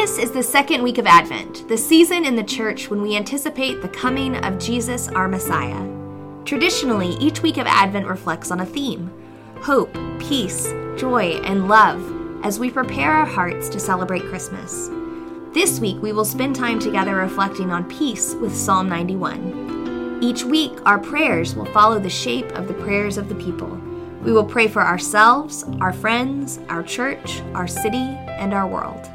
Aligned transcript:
This 0.00 0.16
is 0.16 0.30
the 0.30 0.42
second 0.42 0.82
week 0.82 0.96
of 0.96 1.06
Advent, 1.06 1.68
the 1.68 1.76
season 1.76 2.24
in 2.24 2.34
the 2.34 2.42
church 2.42 2.88
when 2.88 3.02
we 3.02 3.16
anticipate 3.16 3.82
the 3.82 3.88
coming 3.90 4.34
of 4.34 4.58
Jesus, 4.58 5.08
our 5.08 5.28
Messiah. 5.28 5.86
Traditionally, 6.46 7.10
each 7.20 7.42
week 7.42 7.58
of 7.58 7.66
Advent 7.66 8.06
reflects 8.06 8.50
on 8.50 8.60
a 8.60 8.66
theme 8.66 9.12
hope, 9.56 9.92
peace, 10.18 10.72
joy, 10.96 11.38
and 11.44 11.68
love 11.68 12.02
as 12.42 12.58
we 12.58 12.70
prepare 12.70 13.12
our 13.12 13.26
hearts 13.26 13.68
to 13.68 13.78
celebrate 13.78 14.22
Christmas. 14.22 14.88
This 15.52 15.80
week, 15.80 16.00
we 16.00 16.14
will 16.14 16.24
spend 16.24 16.56
time 16.56 16.78
together 16.78 17.16
reflecting 17.16 17.70
on 17.70 17.84
peace 17.84 18.34
with 18.36 18.56
Psalm 18.56 18.88
91. 18.88 20.20
Each 20.22 20.44
week, 20.44 20.78
our 20.86 20.98
prayers 20.98 21.54
will 21.54 21.66
follow 21.66 21.98
the 21.98 22.08
shape 22.08 22.50
of 22.52 22.68
the 22.68 22.74
prayers 22.74 23.18
of 23.18 23.28
the 23.28 23.34
people. 23.34 23.68
We 24.22 24.32
will 24.32 24.46
pray 24.46 24.66
for 24.66 24.80
ourselves, 24.80 25.66
our 25.82 25.92
friends, 25.92 26.58
our 26.70 26.82
church, 26.82 27.42
our 27.52 27.68
city, 27.68 28.16
and 28.38 28.54
our 28.54 28.66
world. 28.66 29.09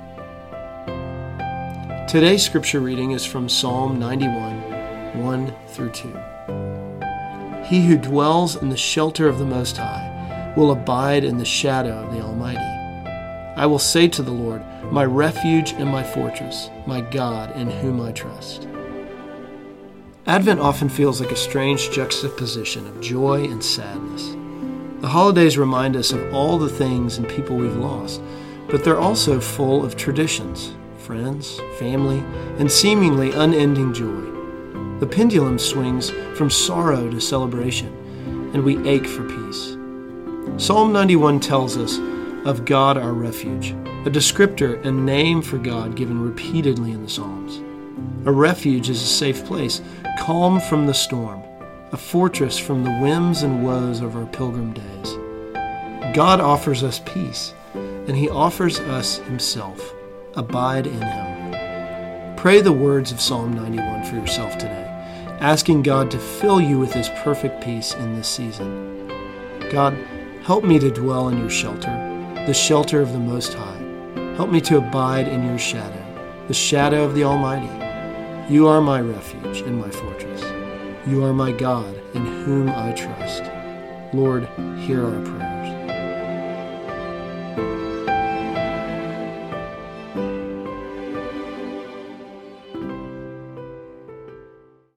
Today's 2.07 2.45
scripture 2.45 2.81
reading 2.81 3.11
is 3.11 3.25
from 3.25 3.49
Psalm 3.49 3.97
91, 3.97 5.23
1 5.23 5.55
through 5.69 5.89
2. 5.89 6.19
He 7.65 7.83
who 7.83 7.97
dwells 7.97 8.55
in 8.55 8.69
the 8.69 8.77
shelter 8.77 9.27
of 9.27 9.39
the 9.39 9.45
Most 9.45 9.77
High 9.77 10.53
will 10.55 10.69
abide 10.69 11.23
in 11.23 11.39
the 11.39 11.45
shadow 11.45 11.93
of 11.93 12.13
the 12.13 12.21
Almighty. 12.21 12.59
I 13.59 13.65
will 13.65 13.79
say 13.79 14.07
to 14.07 14.21
the 14.21 14.31
Lord, 14.31 14.63
My 14.91 15.03
refuge 15.03 15.73
and 15.73 15.89
my 15.89 16.03
fortress, 16.03 16.69
my 16.85 17.01
God 17.01 17.55
in 17.55 17.71
whom 17.71 17.99
I 17.99 18.11
trust. 18.11 18.67
Advent 20.27 20.59
often 20.59 20.89
feels 20.89 21.19
like 21.19 21.31
a 21.31 21.35
strange 21.35 21.89
juxtaposition 21.89 22.85
of 22.85 23.01
joy 23.01 23.45
and 23.45 23.63
sadness. 23.63 24.35
The 25.01 25.07
holidays 25.07 25.57
remind 25.57 25.95
us 25.95 26.11
of 26.11 26.31
all 26.35 26.59
the 26.59 26.69
things 26.69 27.17
and 27.17 27.27
people 27.27 27.55
we've 27.55 27.75
lost, 27.75 28.21
but 28.69 28.83
they're 28.83 28.99
also 28.99 29.39
full 29.39 29.83
of 29.83 29.95
traditions, 29.95 30.75
friends, 31.05 31.61
family, 31.77 32.17
and 32.57 32.71
seemingly 32.71 33.31
unending 33.31 33.93
joy. 33.93 34.99
The 34.99 35.05
pendulum 35.05 35.59
swings 35.59 36.09
from 36.35 36.49
sorrow 36.49 37.09
to 37.11 37.21
celebration, 37.21 37.89
and 38.53 38.63
we 38.63 38.87
ache 38.89 39.05
for 39.05 39.23
peace. 39.23 39.77
Psalm 40.57 40.91
91 40.91 41.41
tells 41.41 41.77
us 41.77 41.99
of 42.47 42.65
God 42.65 42.97
our 42.97 43.13
refuge, 43.13 43.71
a 44.05 44.09
descriptor 44.09 44.83
and 44.83 45.05
name 45.05 45.43
for 45.43 45.59
God 45.59 45.95
given 45.95 46.19
repeatedly 46.19 46.91
in 46.91 47.03
the 47.03 47.09
Psalms. 47.09 47.61
A 48.25 48.31
refuge 48.31 48.89
is 48.89 49.01
a 49.01 49.05
safe 49.05 49.45
place, 49.45 49.81
calm 50.17 50.59
from 50.59 50.87
the 50.87 50.93
storm, 50.93 51.43
a 51.91 51.97
fortress 51.97 52.57
from 52.57 52.83
the 52.83 52.97
whims 52.97 53.43
and 53.43 53.63
woes 53.63 54.01
of 54.01 54.15
our 54.15 54.25
pilgrim 54.25 54.73
days. 54.73 55.13
God 56.15 56.41
offers 56.41 56.81
us 56.83 56.99
peace, 57.05 57.53
and 57.73 58.15
He 58.15 58.27
offers 58.27 58.79
us 58.79 59.17
Himself. 59.17 59.93
Abide 60.35 60.85
in 60.85 61.01
Him. 61.01 62.35
Pray 62.35 62.59
the 62.59 62.73
words 62.73 63.13
of 63.13 63.21
Psalm 63.21 63.53
91 63.53 64.03
for 64.03 64.15
yourself 64.15 64.57
today, 64.57 64.83
asking 65.39 65.83
God 65.83 66.11
to 66.11 66.19
fill 66.19 66.59
you 66.59 66.77
with 66.77 66.91
His 66.91 67.07
perfect 67.23 67.63
peace 67.63 67.93
in 67.93 68.15
this 68.15 68.27
season. 68.27 69.07
God, 69.71 69.93
help 70.43 70.65
me 70.65 70.77
to 70.79 70.91
dwell 70.91 71.29
in 71.29 71.37
your 71.37 71.49
shelter, 71.49 71.89
the 72.45 72.53
shelter 72.53 73.01
of 73.01 73.13
the 73.13 73.19
Most 73.19 73.53
High. 73.53 74.33
Help 74.35 74.49
me 74.49 74.59
to 74.61 74.77
abide 74.77 75.29
in 75.29 75.45
your 75.45 75.57
shadow, 75.57 76.03
the 76.49 76.53
shadow 76.53 77.05
of 77.05 77.15
the 77.15 77.23
Almighty. 77.23 78.53
You 78.53 78.67
are 78.67 78.81
my 78.81 78.99
refuge 78.99 79.61
and 79.61 79.79
my 79.79 79.89
fortress. 79.89 80.43
You 81.07 81.23
are 81.23 81.33
my 81.33 81.53
God 81.53 81.95
in 82.13 82.25
whom 82.43 82.69
I 82.69 82.91
trust. 82.91 83.43
Lord, 84.13 84.49
hear 84.79 85.05
our 85.05 85.21
prayer. 85.21 85.54